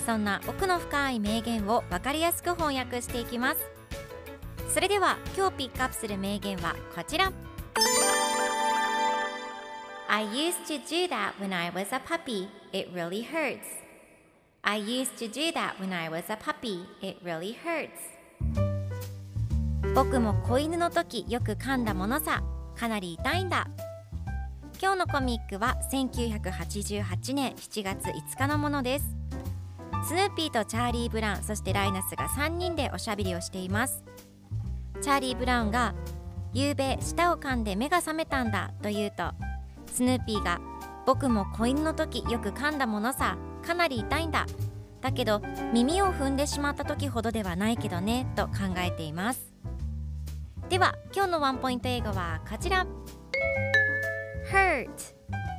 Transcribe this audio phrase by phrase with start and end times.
[0.00, 3.60] そんな奥の深い名言を分かりやすく翻訳していきます
[4.72, 7.32] それでは今日ピックアップする名言はこちら
[10.12, 12.48] I used to do that when I was a puppy.
[12.72, 13.64] It really hurts.
[14.64, 16.84] I used to do that when I was a puppy.
[17.00, 17.90] It really hurts.
[19.94, 22.42] 僕も子犬の時よく噛んだものさ。
[22.76, 23.68] かなり痛いんだ。
[24.82, 29.04] 今日のコミックは1988年7月5日のものです。
[30.02, 34.02] スヌーピーとチャーリー・ブラウン、そしてライナスが3人でおしゃべりをしています。
[35.00, 35.94] チャーリー・ブラウンが
[36.52, 39.32] 「夕べ舌を噛んで目が覚めたんだ」と言うと
[39.86, 40.60] スヌーピーが
[41.06, 44.46] 「僕も子犬の時よく噛んだものさかなり痛いんだ」
[45.00, 45.40] だけど
[45.72, 49.54] 耳を踏んでしまった時ほどではないけどねと考えています。
[50.68, 52.86] では今日のワンポイント英語はこちら。
[54.52, 54.90] Hurt.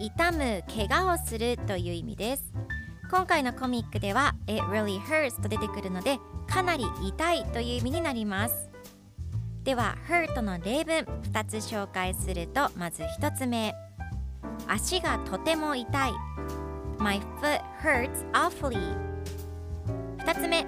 [0.00, 2.52] 痛む怪我をするという意味です
[3.10, 8.70] 今回のコミックでは it really hurts と出てくるのでかなり痛いという意味になります。
[9.64, 13.74] では hurt の例文2つ紹介するとまず1つ目。
[14.68, 16.12] 足がとても痛い。
[16.98, 18.96] My foot hurts awfully
[20.18, 20.64] 2つ目。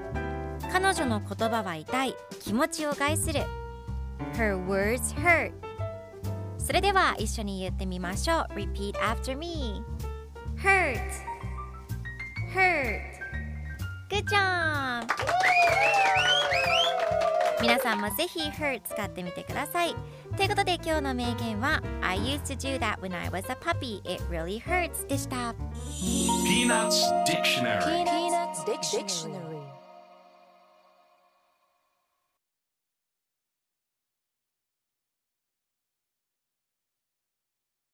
[0.72, 2.16] 彼女の言葉は痛い。
[2.40, 3.42] 気持ちを害する。
[4.34, 5.52] Her words hurt
[6.58, 8.54] それでは一緒に言ってみましょう。
[8.54, 9.84] Repeat after me
[14.22, 15.06] Good job
[17.60, 19.94] 皆さんもぜひ hurt 使ってみてください
[20.36, 25.54] ということで今日の名言は I used to do that when I was a puppy It really hurts でした
[26.44, 29.51] Peanuts Dictionary Peanuts Dictionary.